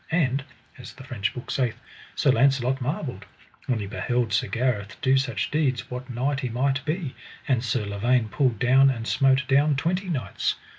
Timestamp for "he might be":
6.39-7.13